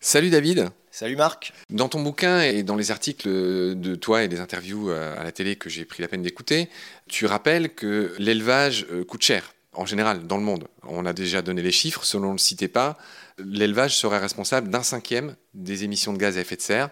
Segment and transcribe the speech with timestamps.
[0.00, 0.70] Salut David.
[0.90, 1.52] Salut Marc.
[1.68, 5.56] Dans ton bouquin et dans les articles de toi et des interviews à la télé
[5.56, 6.70] que j'ai pris la peine d'écouter,
[7.08, 10.66] tu rappelles que l'élevage euh, coûte cher en général dans le monde.
[10.82, 12.98] On a déjà donné les chiffres, selon le citait pas,
[13.38, 16.90] l'élevage serait responsable d'un cinquième des émissions de gaz à effet de serre.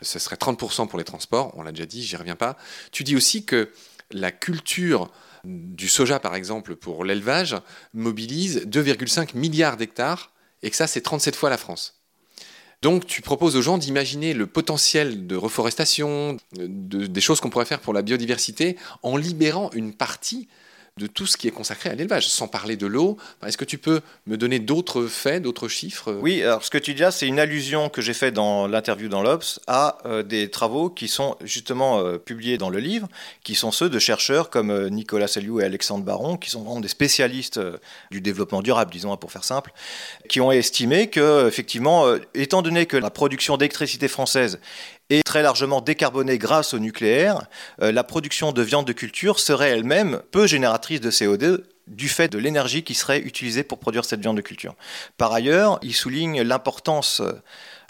[0.00, 2.56] Ce serait 30% pour les transports, on l'a déjà dit, j'y reviens pas.
[2.90, 3.70] Tu dis aussi que
[4.12, 5.10] la culture
[5.44, 7.56] du soja, par exemple, pour l'élevage,
[7.94, 10.30] mobilise 2,5 milliards d'hectares
[10.62, 12.02] et que ça, c'est 37 fois la France.
[12.82, 17.80] Donc tu proposes aux gens d'imaginer le potentiel de reforestation, des choses qu'on pourrait faire
[17.80, 20.48] pour la biodiversité, en libérant une partie
[20.98, 23.16] de tout ce qui est consacré à l'élevage, sans parler de l'eau.
[23.46, 26.12] Est-ce que tu peux me donner d'autres faits, d'autres chiffres?
[26.20, 29.22] Oui, alors ce que tu dis c'est une allusion que j'ai faite dans l'interview dans
[29.22, 33.08] l'Obs à euh, des travaux qui sont justement euh, publiés dans le livre,
[33.42, 36.80] qui sont ceux de chercheurs comme euh, Nicolas Saliou et Alexandre Baron, qui sont vraiment
[36.80, 37.58] des spécialistes
[38.10, 39.72] du développement durable, disons pour faire simple,
[40.28, 44.60] qui ont estimé que, effectivement, étant donné que la production d'électricité française
[45.10, 47.46] et très largement décarbonée grâce au nucléaire,
[47.82, 52.28] euh, la production de viande de culture serait elle-même peu génératrice de CO2 du fait
[52.28, 54.74] de l'énergie qui serait utilisée pour produire cette viande de culture.
[55.16, 57.22] Par ailleurs, il souligne l'importance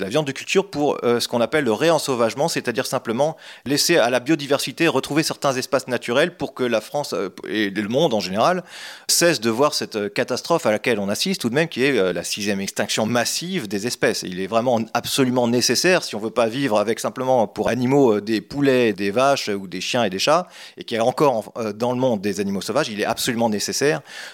[0.03, 4.11] la viande de culture pour euh, ce qu'on appelle le réensauvagement, c'est-à-dire simplement laisser à
[4.11, 8.21] la biodiversité retrouver certains espaces naturels pour que la France euh, et le monde en
[8.21, 8.65] général
[9.09, 12.13] cessent de voir cette euh, catastrophe à laquelle on assiste tout de même, qui est
[12.13, 14.23] la sixième extinction massive des espèces.
[14.23, 18.21] Il est vraiment absolument nécessaire, si on ne veut pas vivre avec simplement pour animaux
[18.21, 21.53] des poulets, des vaches ou des chiens et des chats, et qu'il y a encore
[21.75, 23.82] dans le monde des animaux sauvages, il est absolument nécessaire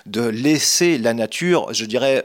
[0.07, 2.23] de laisser la nature, je dirais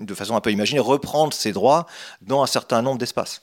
[0.00, 1.86] de façon un peu imaginée, reprendre ses droits
[2.22, 3.42] dans un certain nombre d'espaces.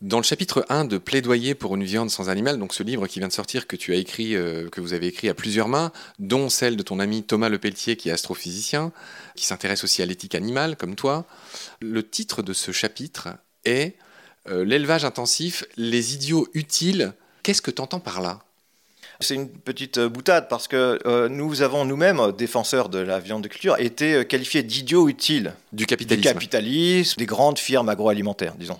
[0.00, 3.18] Dans le chapitre 1 de Plaidoyer pour une viande sans animal, donc ce livre qui
[3.18, 5.90] vient de sortir, que tu as écrit, euh, que vous avez écrit à plusieurs mains,
[6.20, 8.92] dont celle de ton ami Thomas Lepelletier, qui est astrophysicien,
[9.34, 11.24] qui s'intéresse aussi à l'éthique animale, comme toi,
[11.80, 13.30] le titre de ce chapitre
[13.64, 13.96] est
[14.48, 17.12] euh, L'élevage intensif, les idiots utiles.
[17.42, 18.44] Qu'est-ce que tu entends par là?
[19.20, 23.42] C'est une petite euh, boutade parce que euh, nous avons nous-mêmes, défenseurs de la viande
[23.42, 25.54] de culture, été euh, qualifiés d'idiots utiles.
[25.72, 26.28] Du capitalisme.
[26.28, 28.78] Du capitalisme, des grandes firmes agroalimentaires, disons.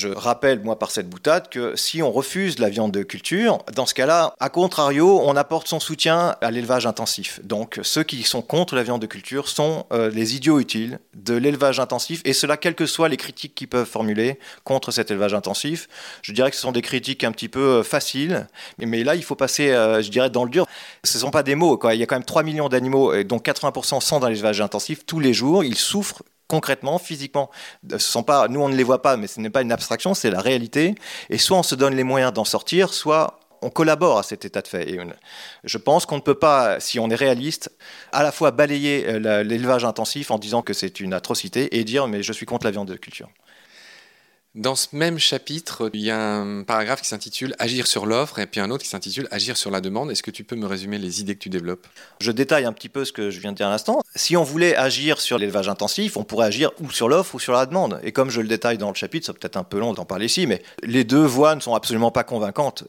[0.00, 3.84] Je rappelle, moi, par cette boutade, que si on refuse la viande de culture, dans
[3.84, 7.38] ce cas-là, à contrario, on apporte son soutien à l'élevage intensif.
[7.44, 11.34] Donc, ceux qui sont contre la viande de culture sont euh, les idiots utiles de
[11.34, 15.34] l'élevage intensif, et cela, quelles que soient les critiques qu'ils peuvent formuler contre cet élevage
[15.34, 15.86] intensif.
[16.22, 18.46] Je dirais que ce sont des critiques un petit peu euh, faciles,
[18.78, 20.66] mais, là, il faut passer, euh, je dirais, dans le dur.
[21.04, 21.78] Ce ne sont pas des mots.
[21.92, 25.20] Il y a quand même 3 millions d'animaux, dont 80% sont dans l'élevage intensif tous
[25.20, 25.62] les jours.
[25.62, 27.48] Ils souffrent concrètement, physiquement.
[27.88, 30.14] Ce sont pas, nous, on ne les voit pas, mais ce n'est pas une abstraction,
[30.14, 30.96] c'est la réalité.
[31.30, 34.60] Et soit on se donne les moyens d'en sortir, soit on collabore à cet état
[34.60, 34.90] de fait.
[34.90, 34.98] Et
[35.62, 37.70] je pense qu'on ne peut pas, si on est réaliste,
[38.10, 42.08] à la fois balayer euh, l'élevage intensif en disant que c'est une atrocité et dire
[42.08, 43.28] mais je suis contre la viande de culture.
[44.56, 48.46] Dans ce même chapitre, il y a un paragraphe qui s'intitule Agir sur l'offre et
[48.46, 50.10] puis un autre qui s'intitule Agir sur la demande.
[50.10, 51.86] Est-ce que tu peux me résumer les idées que tu développes?
[52.18, 54.02] Je détaille un petit peu ce que je viens de dire à l'instant.
[54.16, 57.52] Si on voulait agir sur l'élevage intensif, on pourrait agir ou sur l'offre ou sur
[57.52, 58.00] la demande.
[58.02, 60.26] Et comme je le détaille dans le chapitre, c'est peut-être un peu long d'en parler
[60.26, 62.82] ici, mais les deux voies ne sont absolument pas convaincantes.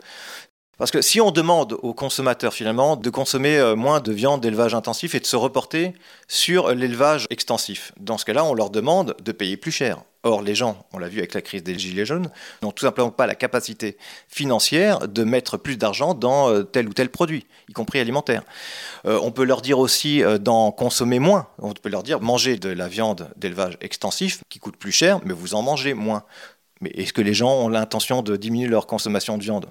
[0.81, 4.74] Parce que si on demande aux consommateurs finalement de consommer euh, moins de viande d'élevage
[4.74, 5.94] intensif et de se reporter
[6.28, 10.00] sur l'élevage extensif, dans ce cas-là, on leur demande de payer plus cher.
[10.24, 12.31] Or, les gens, on l'a vu avec la crise des Gilets jaunes,
[12.64, 13.96] n'ont tout simplement pas la capacité
[14.28, 18.42] financière de mettre plus d'argent dans euh, tel ou tel produit, y compris alimentaire.
[19.06, 21.46] Euh, on peut leur dire aussi d'en consommer moins.
[21.59, 25.34] On peut leur dire mangez de la viande d'élevage extensif qui coûte plus cher, mais
[25.34, 26.24] vous en mangez moins.
[26.80, 29.68] Mais est-ce que les gens ont l'intention de diminuer leur consommation de viande?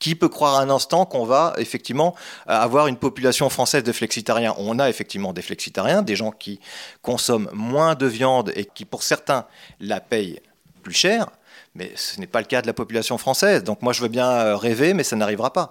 [0.00, 2.16] Qui peut croire un instant qu'on va effectivement
[2.46, 6.58] avoir une population française de flexitariens On a effectivement des flexitariens, des gens qui
[7.02, 9.46] consomment moins de viande et qui pour certains
[9.78, 10.40] la payent
[10.82, 11.26] plus cher.
[11.74, 13.62] Mais ce n'est pas le cas de la population française.
[13.62, 15.70] Donc moi, je veux bien euh, rêver, mais ça n'arrivera pas.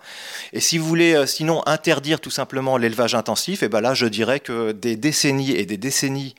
[0.54, 3.94] Et si vous voulez, euh, sinon, interdire tout simplement l'élevage intensif, et eh ben là,
[3.94, 6.36] je dirais que des décennies et des décennies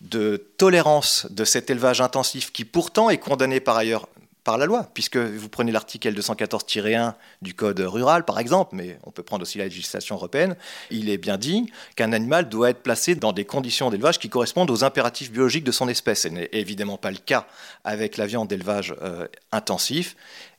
[0.00, 4.08] de tolérance de cet élevage intensif, qui pourtant est condamné par ailleurs
[4.44, 9.10] par la loi, puisque vous prenez l'article 214-1 du Code rural, par exemple, mais on
[9.10, 10.56] peut prendre aussi la législation européenne,
[10.90, 14.70] il est bien dit qu'un animal doit être placé dans des conditions d'élevage qui correspondent
[14.70, 16.22] aux impératifs biologiques de son espèce.
[16.22, 17.46] Ce n'est évidemment pas le cas
[17.84, 20.16] avec la viande d'élevage euh, intensif,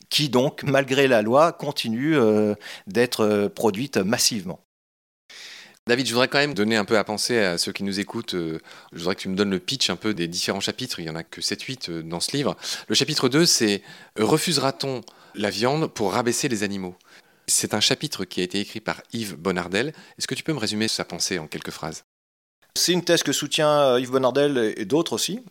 [0.10, 2.56] qui donc, malgré la loi, continue euh,
[2.88, 4.60] d'être euh, produite massivement.
[5.88, 8.36] David, je voudrais quand même donner un peu à penser à ceux qui nous écoutent.
[8.36, 8.60] Euh,
[8.94, 11.00] je voudrais que tu me donnes le pitch un peu des différents chapitres.
[11.00, 12.56] Il n'y en a que 7-8 euh, dans ce livre.
[12.88, 13.82] Le chapitre 2, c'est
[14.18, 15.02] Refusera-t-on
[15.34, 16.96] la viande pour rabaisser les animaux?
[17.48, 19.94] C'est un chapitre qui a été écrit par Yves Bonardel.
[20.18, 22.04] Est-ce que tu peux me résumer sa pensée en quelques phrases?
[22.76, 25.42] C'est une thèse que soutient Yves Bonardel et d'autres aussi.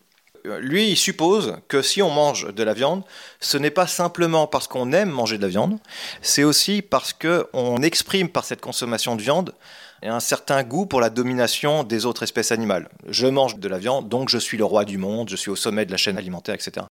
[0.45, 3.03] Lui, il suppose que si on mange de la viande,
[3.41, 5.79] ce n'est pas simplement parce qu'on aime manger de la viande,
[6.23, 9.55] c'est aussi parce qu'on exprime par cette consommation de viande
[10.03, 12.89] un certain goût pour la domination des autres espèces animales.
[13.09, 15.57] Je mange de la viande, donc je suis le roi du monde, je suis au
[15.57, 16.87] sommet de la chaîne alimentaire, etc.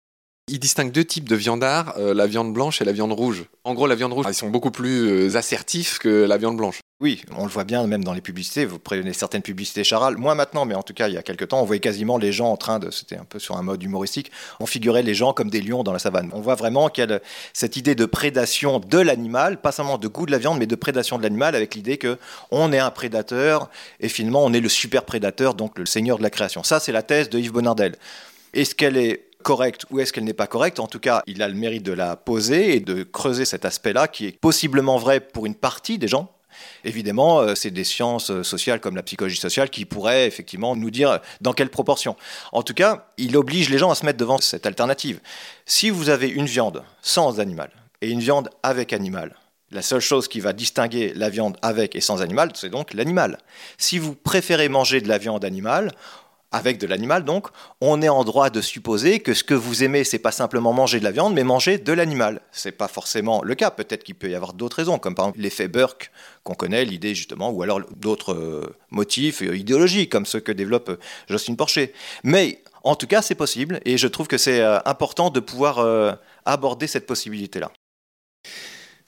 [0.47, 3.45] Il distingue deux types de viandards, euh, la viande blanche et la viande rouge.
[3.63, 6.81] En gros, la viande rouge, ils sont beaucoup plus euh, assertifs que la viande blanche.
[6.99, 8.63] Oui, on le voit bien même dans les publicités.
[8.63, 11.47] Vous prenez certaines publicités Charal, moins maintenant, mais en tout cas, il y a quelques
[11.47, 13.81] temps, on voyait quasiment les gens en train de, c'était un peu sur un mode
[13.81, 16.29] humoristique, on figurait les gens comme des lions dans la savane.
[16.31, 17.19] On voit vraiment qu'il y a
[17.53, 20.75] cette idée de prédation de l'animal, pas seulement de goût de la viande, mais de
[20.75, 22.19] prédation de l'animal, avec l'idée que
[22.51, 26.23] on est un prédateur et finalement on est le super prédateur, donc le seigneur de
[26.23, 26.61] la création.
[26.61, 27.95] Ça, c'est la thèse de Yves Bonardel.
[28.53, 30.79] Est-ce qu'elle est correcte ou est-ce qu'elle n'est pas correcte.
[30.79, 34.07] En tout cas, il a le mérite de la poser et de creuser cet aspect-là
[34.07, 36.31] qui est possiblement vrai pour une partie des gens.
[36.83, 40.89] Évidemment, euh, c'est des sciences euh, sociales comme la psychologie sociale qui pourraient effectivement nous
[40.89, 42.15] dire dans quelle proportion.
[42.53, 45.19] En tout cas, il oblige les gens à se mettre devant cette alternative.
[45.65, 47.69] Si vous avez une viande sans animal
[48.01, 49.35] et une viande avec animal,
[49.71, 53.39] la seule chose qui va distinguer la viande avec et sans animal, c'est donc l'animal.
[53.77, 55.91] Si vous préférez manger de la viande animale,
[56.55, 57.47] avec de l'animal donc,
[57.81, 60.99] on est en droit de supposer que ce que vous aimez, c'est pas simplement manger
[60.99, 62.39] de la viande, mais manger de l'animal.
[62.53, 63.71] C'est pas forcément le cas.
[63.71, 66.11] Peut-être qu'il peut y avoir d'autres raisons, comme par exemple l'effet Burke
[66.43, 70.89] qu'on connaît, l'idée justement, ou alors d'autres euh, motifs euh, idéologiques, comme ceux que développe
[70.89, 71.93] euh, Jocelyne Porcher.
[72.23, 75.83] Mais en tout cas, c'est possible, et je trouve que c'est important de pouvoir
[76.45, 77.71] aborder cette possibilité-là.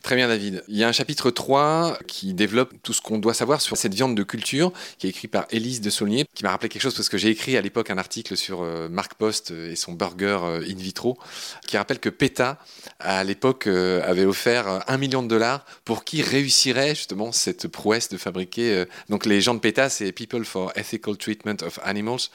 [0.04, 0.64] Très bien David.
[0.68, 3.94] Il y a un chapitre 3 qui développe tout ce qu'on doit savoir sur cette
[3.94, 6.96] viande de culture, qui est écrit par Élise de Saulnier, qui m'a rappelé quelque chose
[6.96, 10.40] parce que j'ai écrit à l'époque un article sur euh, Marc Post et son burger
[10.44, 11.18] euh, in vitro,
[11.68, 12.58] qui rappelle que PETA,
[13.00, 18.08] à l'époque, euh, avait offert un million de dollars pour qui réussirait justement cette prouesse
[18.08, 18.86] de fabriquer.
[19.10, 22.30] Donc les gens de PETA, c'est People for Ethical Treatment of Animals.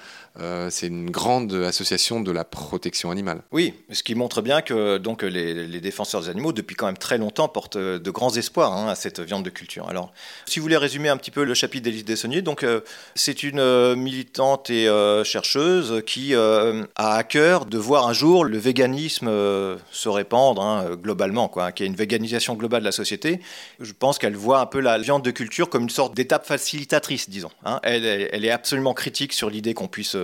[0.70, 3.42] C'est une grande association de la protection animale.
[3.52, 7.18] Oui, ce qui montre bien que donc les défenseurs des animaux, depuis quand même très
[7.18, 9.88] longtemps, porte euh, de grands espoirs hein, à cette viande de culture.
[9.88, 10.12] Alors,
[10.46, 12.80] si vous voulez résumer un petit peu le chapitre d'Élise Dessonnier, donc euh,
[13.14, 14.88] c'est une euh, militante et
[15.24, 19.28] chercheuse qui a à cœur de voir un jour le véganisme
[19.90, 23.40] se répandre hein, globalement, quoi, qui est une véganisation globale de la société.
[23.80, 27.28] Je pense qu'elle voit un peu la viande de culture comme une sorte d'étape facilitatrice,
[27.28, 27.50] disons.
[27.64, 27.80] Hein.
[27.82, 30.16] Elle, elle, est absolument critique sur l'idée qu'on puisse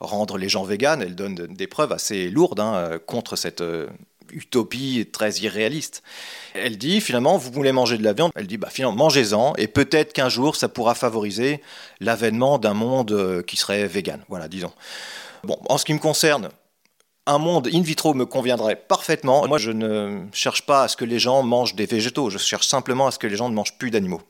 [0.00, 1.02] rendre les gens véganes.
[1.02, 2.62] Elle donne des preuves assez lourdes
[3.06, 3.62] contre cette
[4.32, 6.02] utopie très irréaliste.
[6.54, 8.30] Elle dit finalement, vous voulez manger de la viande?
[8.34, 11.60] Elle dit, bah, finalement, mangez-en, et peut-être qu'un jour, ça pourra favoriser
[12.00, 14.24] l'avènement d'un monde euh, qui serait vegan.
[14.28, 14.72] Voilà, disons.
[15.44, 16.48] Bon, en ce qui me concerne,
[17.26, 19.46] un monde in vitro me conviendrait parfaitement.
[19.46, 22.66] Moi, je ne cherche pas à ce que les gens mangent des végétaux, je cherche
[22.66, 24.22] simplement à ce que les gens ne mangent plus d'animaux.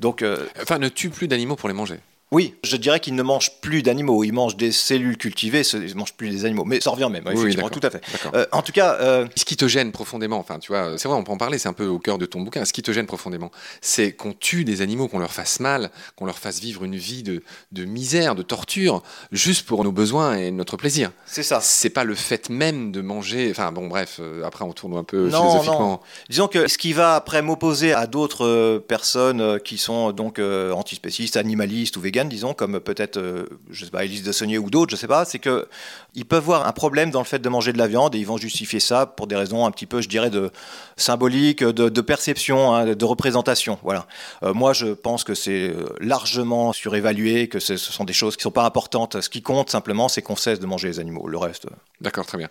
[0.00, 2.00] Donc, euh, Enfin, ne tue plus d'animaux pour les manger.
[2.30, 4.22] Oui, je dirais qu'ils ne mangent plus d'animaux.
[4.22, 6.64] Ils mangent des cellules cultivées, ils ne mangent plus des animaux.
[6.66, 8.02] Mais ça revient même, effectivement, tout à fait.
[8.34, 8.96] Euh, en tout cas.
[9.00, 11.56] Euh, ce qui te gêne profondément, enfin, tu vois, c'est vrai, on peut en parler,
[11.56, 12.66] c'est un peu au cœur de ton bouquin.
[12.66, 16.26] Ce qui te gêne profondément, c'est qu'on tue des animaux, qu'on leur fasse mal, qu'on
[16.26, 19.02] leur fasse vivre une vie de, misère, de torture,
[19.32, 21.12] juste pour nos besoins et notre plaisir.
[21.24, 21.60] C'est ça.
[21.62, 23.48] C'est pas le fait même de manger.
[23.50, 25.78] Enfin, bon, bref, euh, après, on tourne un peu philosophiquement.
[25.88, 26.00] Non.
[26.28, 31.96] Disons que ce qui va après m'opposer à d'autres personnes qui sont donc antispécistes, animalistes
[31.96, 34.96] ou véganes, disons, comme peut-être euh, je sais pas, Élise de Saunier ou d'autres, je
[34.96, 35.68] sais pas, c'est que
[36.14, 38.26] ils peuvent voir un problème dans le fait de manger de la viande et ils
[38.26, 40.50] vont justifier ça pour des raisons un petit peu, je dirais, de
[40.96, 43.78] symbolique, de, perception, hein, de représentation.
[43.82, 44.06] Voilà.
[44.42, 48.42] Euh, moi, je pense que c'est euh, largement surévalué, que ce sont des choses qui
[48.42, 49.20] sont pas importantes.
[49.20, 51.28] Ce qui compte simplement, c'est qu'on cesse de manger les animaux.
[51.28, 51.66] Le reste.
[52.00, 52.48] D'accord, très bien.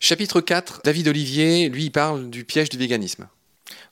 [0.00, 3.28] Chapitre 4, David Olivier, lui, il parle du piège du véganisme.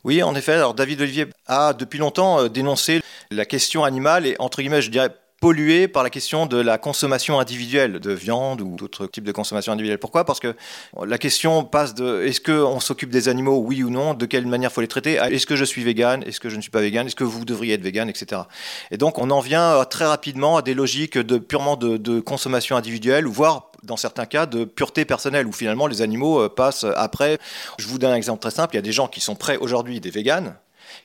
[0.04, 0.52] Oui, en effet.
[0.52, 5.10] Alors, David Olivier a depuis longtemps dénoncé la question animale et, entre guillemets, je dirais,
[5.40, 9.72] pollué par la question de la consommation individuelle de viande ou d'autres types de consommation
[9.72, 9.98] individuelle.
[9.98, 10.24] Pourquoi?
[10.24, 10.54] Parce que
[11.02, 14.70] la question passe de est-ce qu'on s'occupe des animaux, oui ou non, de quelle manière
[14.70, 17.06] faut les traiter, est-ce que je suis vegan, est-ce que je ne suis pas vegan,
[17.06, 18.42] est-ce que vous devriez être vegan, etc.
[18.90, 22.76] Et donc on en vient euh, très rapidement à des logiques de purement de, consommation
[22.76, 27.38] individuelle, voire dans certains cas de pureté personnelle, où finalement les animaux euh, passent après.
[27.78, 29.56] Je vous donne un exemple très simple, il y a des gens qui sont prêts
[29.56, 30.56] aujourd'hui, des véganes,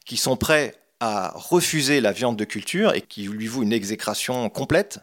[0.06, 4.50] qui sont prêts à refuser la viande de culture et qui lui vaut une exécration
[4.50, 5.00] complète,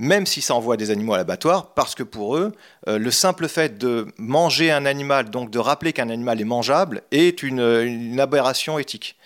[0.00, 2.52] même si ça envoie des animaux à l'abattoir, parce que pour eux,
[2.88, 7.02] euh, le simple fait de manger un animal, donc de rappeler qu'un animal est mangeable,
[7.12, 9.16] est une aberration éthique.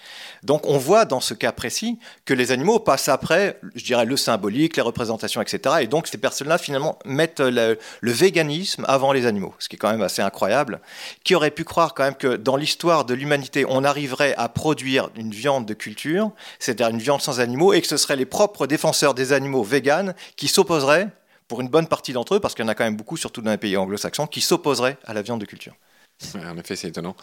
[0.44, 4.16] Donc on voit dans ce cas précis que les animaux passent après, je dirais, le
[4.16, 5.76] symbolique, les représentations, etc.
[5.80, 9.90] Et donc ces personnes-là, finalement, mettent le, véganisme avant les animaux, ce qui est quand
[9.90, 10.80] même assez incroyable.
[11.24, 15.08] Qui aurait pu croire quand même que dans l'histoire de l'humanité, on arriverait à produire
[15.16, 18.66] une viande de culture c'est-à-dire une viande sans animaux, et que ce seraient les propres
[18.66, 21.08] défenseurs des animaux véganes qui s'opposeraient,
[21.46, 23.42] pour une bonne partie d'entre eux, parce qu'il y en a quand même beaucoup, surtout
[23.42, 25.74] dans les pays anglo-saxons, qui s'opposeraient à la viande de culture.
[26.34, 27.16] en effet, c'est étonnant.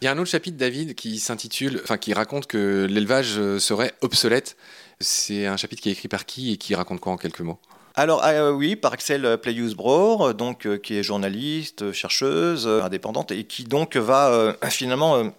[0.00, 3.92] Il y a un autre chapitre, David, qui s'intitule, enfin, qui raconte que l'élevage serait
[4.00, 4.56] obsolète.
[5.00, 7.58] C'est un chapitre qui est écrit par qui et qui raconte quoi en quelques mots?
[7.96, 13.44] Alors ah, oui, par Axel Playus-Bror, donc euh, qui est journaliste, chercheuse, euh, indépendante et
[13.44, 15.32] qui donc va euh, finalement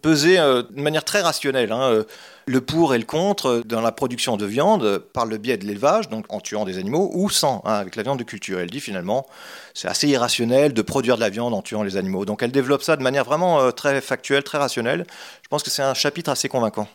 [0.00, 2.04] peser de manière très rationnelle hein,
[2.46, 6.08] le pour et le contre dans la production de viande par le biais de l'élevage,
[6.08, 8.58] donc en tuant des animaux, ou sans, hein, avec la viande de culture.
[8.58, 9.26] Elle dit finalement,
[9.74, 12.24] c'est assez irrationnel de produire de la viande en tuant les animaux.
[12.24, 15.06] Donc elle développe ça de manière vraiment très factuelle, très rationnelle.
[15.42, 16.88] Je pense que c'est un chapitre assez convaincant.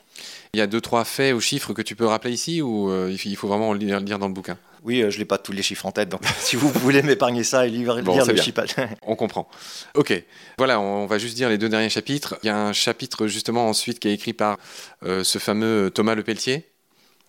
[0.54, 3.36] Il y a deux, trois faits ou chiffres que tu peux rappeler ici ou il
[3.36, 4.58] faut vraiment le lire dans le bouquin?
[4.86, 7.44] Oui, euh, je n'ai pas tous les chiffres en tête, donc si vous voulez m'épargner
[7.44, 8.63] ça et lire, le chiffre.
[9.01, 9.50] on comprend.
[9.96, 10.13] Ok,
[10.58, 12.38] voilà, on va juste dire les deux derniers chapitres.
[12.44, 14.58] Il y a un chapitre justement ensuite qui est écrit par
[15.04, 16.70] euh, ce fameux Thomas Lepelletier,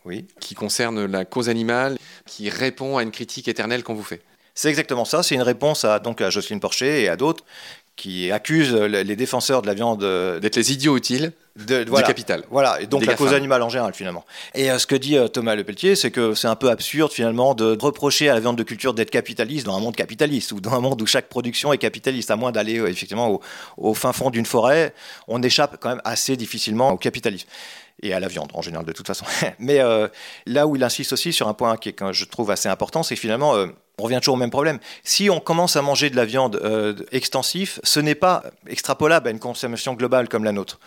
[0.05, 0.27] oui.
[0.39, 1.97] qui concerne la cause animale,
[2.27, 4.23] qui répond à une critique éternelle qu'on vous fait.
[4.55, 5.23] C'est exactement ça.
[5.23, 7.45] C'est une réponse à, donc, à Jocelyne Porcher et à d'autres
[7.97, 12.45] qui accusent les défenseurs de la viande euh, d'être les idiots utiles de, du capital.
[12.51, 14.27] Voilà, et donc la cause animale en général finalement.
[14.55, 17.55] Et euh, ce que dit euh, Thomas Lepelletier, c'est que c'est un peu absurde finalement
[17.55, 20.75] de reprocher à la viande de culture d'être capitaliste dans un monde capitaliste ou dans
[20.75, 23.41] un monde où chaque production est capitaliste, à moins d'aller effectivement au,
[23.79, 24.93] au, fin fond d'une forêt,
[25.27, 27.49] on échappe quand même assez difficilement au capitalisme
[28.03, 29.25] et à la viande en général de toute façon.
[29.59, 29.81] Mais
[30.45, 33.03] là où il insiste aussi sur un point qui est, que je trouve assez important,
[33.03, 33.55] c'est finalement
[33.99, 34.79] on revient toujours au même problème.
[35.05, 39.31] Si on commence à manger de la viande euh, extensive, ce n'est pas extrapolable à
[39.31, 40.79] une consommation globale comme la nôtre.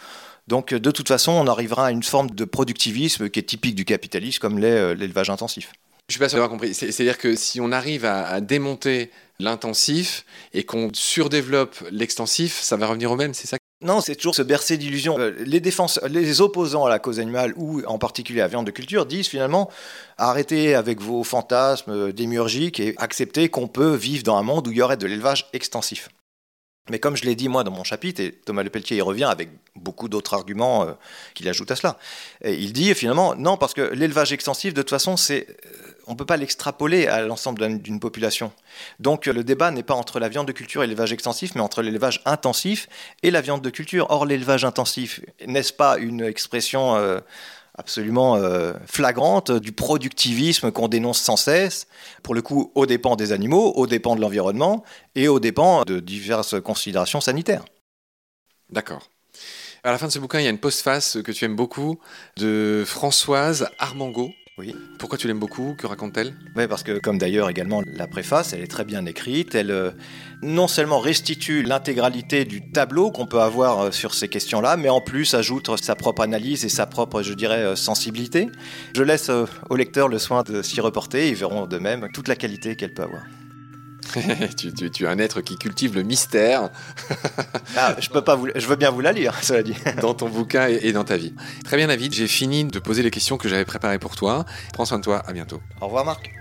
[0.47, 3.85] Donc de toute façon, on arrivera à une forme de productivisme qui est typique du
[3.85, 5.71] capitalisme, comme euh, l'élevage intensif.
[6.07, 6.73] Je suis pas sûr d'avoir compris.
[6.73, 13.11] C'est-à-dire que si on arrive à, démonter l'intensif et qu'on surdéveloppe l'extensif, ça va revenir
[13.11, 15.17] au même, c'est ça non, c'est toujours se bercer d'illusions.
[15.19, 15.61] Euh, les,
[16.09, 19.27] les opposants à la cause animale, ou en particulier à la viande de culture, disent
[19.27, 19.69] finalement
[20.17, 24.77] arrêtez avec vos fantasmes démiurgiques et acceptez qu'on peut vivre dans un monde où il
[24.77, 26.09] y aurait de l'élevage extensif.
[26.89, 29.49] Mais comme je l'ai dit moi dans mon chapitre, et Thomas Lepelletier y revient avec
[29.75, 30.93] beaucoup d'autres arguments euh,
[31.33, 31.97] qu'il ajoute à cela,
[32.43, 36.17] il dit finalement non, parce que l'élevage extensif, de toute façon, c'est euh, on ne
[36.17, 38.51] peut pas l'extrapoler à l'ensemble d'une population.
[38.99, 41.83] Donc le débat n'est pas entre la viande de culture et l'élevage extensif, mais entre
[41.83, 42.89] l'élevage intensif
[43.21, 44.07] et la viande de culture.
[44.09, 47.19] Or, l'élevage intensif, n'est-ce pas une expression euh,
[47.79, 51.87] absolument euh, flagrante du productivisme qu'on dénonce sans cesse,
[52.23, 54.83] pour le coup, aux dépens des animaux, aux dépens de l'environnement
[55.15, 57.63] et aux dépens de diverses considérations sanitaires
[58.69, 59.09] D'accord.
[59.83, 61.99] À la fin de ce bouquin, il y a une postface que tu aimes beaucoup
[62.37, 64.31] de Françoise Armango.
[64.59, 64.75] Oui.
[64.97, 65.73] Pourquoi tu l'aimes beaucoup?
[65.77, 66.33] Que raconte-t-elle?
[66.57, 69.55] Oui, parce que comme d'ailleurs également la préface, elle est très bien écrite.
[69.55, 69.91] Elle euh,
[70.41, 74.99] non seulement restitue l'intégralité du tableau qu'on peut avoir euh, sur ces questions-là, mais en
[74.99, 78.49] plus ajoute sa propre analyse et sa propre, je dirais, euh, sensibilité.
[78.93, 79.29] Je laisse
[79.69, 81.29] aux lecteurs le soin de s'y reporter.
[81.29, 83.21] Ils verront de même toute la qualité qu'elle peut avoir.
[84.57, 86.69] tu, es un être qui cultive le mystère.
[87.77, 89.75] Ah, je, peux pas je veux bien vous la lire, cela dit.
[90.01, 91.33] dans ton bouquin et, dans ta vie.
[91.63, 92.13] Très bien, David.
[92.13, 94.43] J'ai fini de poser les questions que j'avais préparées pour toi.
[94.73, 95.21] Prends soin de toi.
[95.27, 95.61] À bientôt.
[95.79, 96.31] Au revoir, Marc.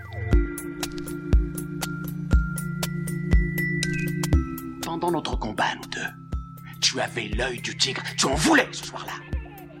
[4.81, 8.01] Pendant notre combat, nous deux, tu avais l'œil du tigre.
[8.17, 9.13] Tu en voulais ce soir-là.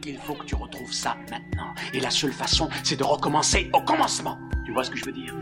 [0.05, 1.73] Il faut que tu retrouves ça maintenant.
[1.93, 4.39] Et la seule façon, c'est de recommencer au commencement.
[4.65, 5.35] Tu vois ce que je veux dire?